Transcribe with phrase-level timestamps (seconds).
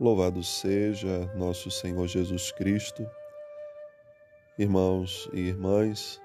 [0.00, 3.06] Louvado seja nosso Senhor Jesus Cristo.
[4.58, 6.18] Irmãos e irmãs,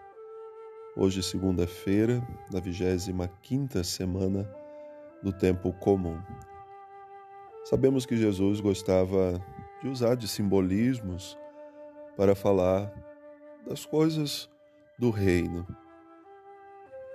[0.96, 4.50] hoje segunda-feira, da 25ª semana
[5.22, 6.18] do tempo comum.
[7.66, 9.44] Sabemos que Jesus gostava
[9.82, 11.38] de usar de simbolismos
[12.16, 12.90] para falar
[13.68, 14.50] das coisas
[14.98, 15.68] do reino.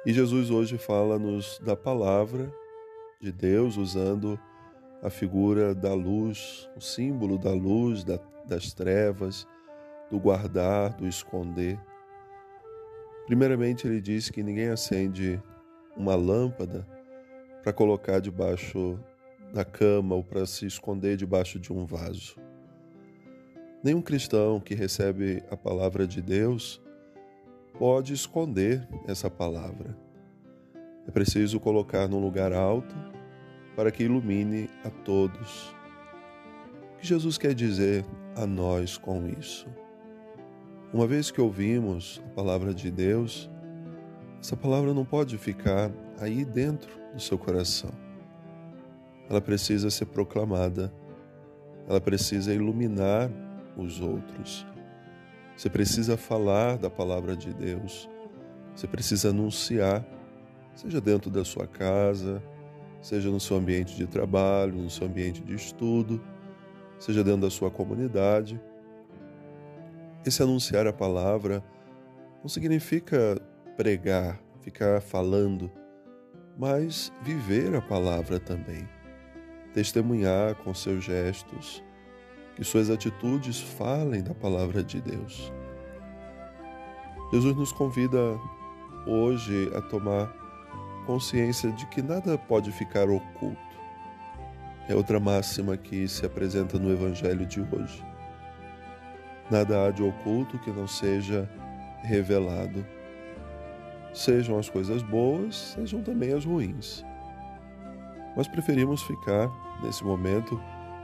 [0.04, 2.52] E Jesus hoje fala-nos da palavra
[3.18, 4.38] de Deus usando
[5.02, 9.46] a figura da luz, o símbolo da luz, da, das trevas,
[10.10, 11.78] do guardar, do esconder.
[13.26, 15.40] Primeiramente, ele diz que ninguém acende
[15.96, 16.86] uma lâmpada
[17.62, 18.98] para colocar debaixo
[19.52, 22.36] da cama ou para se esconder debaixo de um vaso.
[23.82, 26.82] Nenhum cristão que recebe a palavra de Deus
[27.78, 29.96] pode esconder essa palavra.
[31.08, 32.94] É preciso colocar num lugar alto
[33.76, 35.74] para que ilumine a todos.
[36.94, 38.04] O que Jesus quer dizer
[38.36, 39.66] a nós com isso?
[40.92, 43.48] Uma vez que ouvimos a palavra de Deus,
[44.40, 47.90] essa palavra não pode ficar aí dentro do seu coração.
[49.28, 50.92] Ela precisa ser proclamada,
[51.88, 53.30] ela precisa iluminar
[53.76, 54.66] os outros.
[55.56, 58.08] Você precisa falar da palavra de Deus,
[58.74, 60.04] você precisa anunciar,
[60.74, 62.42] seja dentro da sua casa,
[63.00, 66.20] seja no seu ambiente de trabalho, no seu ambiente de estudo,
[66.98, 68.60] seja dentro da sua comunidade.
[70.24, 71.64] Esse anunciar a palavra
[72.42, 73.40] não significa
[73.76, 75.70] pregar, ficar falando,
[76.58, 78.86] mas viver a palavra também.
[79.72, 81.82] Testemunhar com seus gestos,
[82.56, 85.50] que suas atitudes falem da palavra de Deus.
[87.32, 88.18] Jesus nos convida
[89.06, 90.39] hoje a tomar
[91.10, 93.58] consciência de que nada pode ficar oculto.
[94.88, 98.06] É outra máxima que se apresenta no Evangelho de hoje.
[99.50, 101.50] Nada há de oculto que não seja
[102.04, 102.86] revelado.
[104.14, 107.04] Sejam as coisas boas, sejam também as ruins.
[108.36, 109.50] Nós preferimos ficar,
[109.82, 110.62] nesse momento,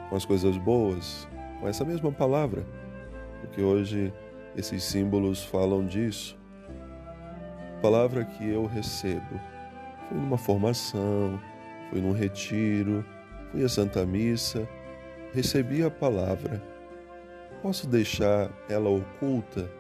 [0.09, 1.27] com as coisas boas,
[1.59, 2.65] com essa mesma palavra,
[3.41, 4.15] porque hoje
[4.57, 6.39] esses símbolos falam disso.
[7.83, 9.56] Palavra que eu recebo
[10.09, 11.41] Fui numa formação,
[11.91, 13.05] fui num retiro,
[13.51, 14.69] fui à Santa Missa,
[15.33, 16.63] recebi a palavra.
[17.63, 19.71] Posso deixar ela oculta?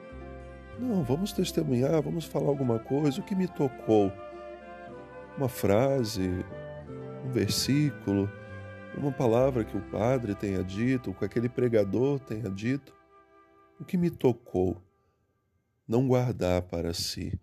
[0.78, 4.12] Não, vamos testemunhar, vamos falar alguma coisa, o que me tocou.
[5.38, 6.44] Uma frase,
[7.24, 8.30] um versículo,
[8.96, 12.94] uma palavra que o padre tenha dito, que aquele pregador tenha dito.
[13.78, 14.82] O que me tocou?
[15.86, 17.38] Não guardar para si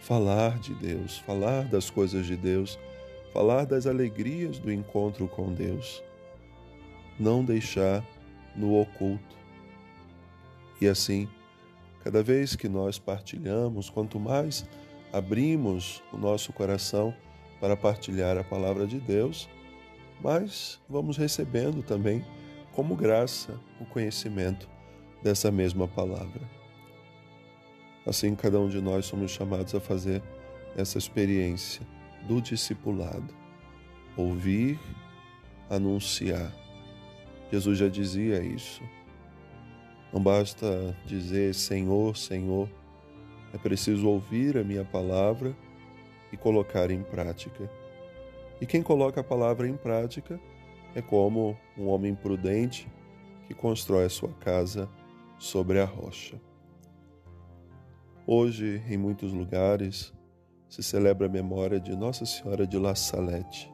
[0.00, 2.78] falar de Deus, falar das coisas de Deus,
[3.32, 6.02] falar das alegrias do encontro com Deus.
[7.18, 8.04] Não deixar
[8.56, 9.36] no oculto.
[10.80, 11.28] E assim,
[12.02, 14.66] cada vez que nós partilhamos, quanto mais
[15.12, 17.14] abrimos o nosso coração
[17.60, 19.48] para partilhar a palavra de Deus,
[20.22, 22.24] mais vamos recebendo também
[22.72, 24.68] como graça o conhecimento
[25.22, 26.59] dessa mesma palavra.
[28.06, 30.22] Assim, cada um de nós somos chamados a fazer
[30.76, 31.86] essa experiência
[32.26, 33.34] do discipulado.
[34.16, 34.78] Ouvir,
[35.68, 36.52] anunciar.
[37.52, 38.82] Jesus já dizia isso.
[40.12, 42.68] Não basta dizer Senhor, Senhor,
[43.52, 45.56] é preciso ouvir a minha palavra
[46.32, 47.70] e colocar em prática.
[48.60, 50.40] E quem coloca a palavra em prática
[50.94, 52.88] é como um homem prudente
[53.46, 54.88] que constrói a sua casa
[55.38, 56.40] sobre a rocha.
[58.32, 60.14] Hoje, em muitos lugares,
[60.68, 63.68] se celebra a memória de Nossa Senhora de La Salette.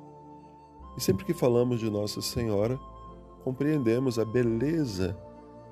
[0.96, 2.78] E sempre que falamos de Nossa Senhora,
[3.44, 5.14] compreendemos a beleza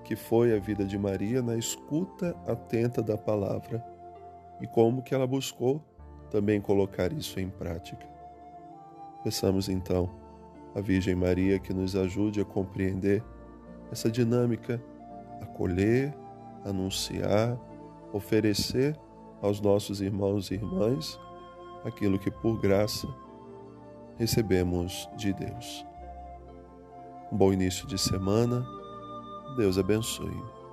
[0.04, 3.82] que foi a vida de Maria na escuta atenta da palavra
[4.60, 5.82] e como que ela buscou
[6.30, 8.06] também colocar isso em prática.
[9.22, 10.10] Peçamos então
[10.74, 13.25] a Virgem Maria que nos ajude a compreender
[13.90, 14.78] essa dinâmica,
[15.40, 16.14] acolher,
[16.66, 17.58] anunciar,
[18.14, 18.99] oferecer
[19.43, 21.19] aos nossos irmãos e irmãs
[21.84, 23.08] aquilo que por graça
[24.16, 25.84] recebemos de Deus.
[27.32, 28.64] Um bom início de semana.
[29.56, 30.63] Deus abençoe.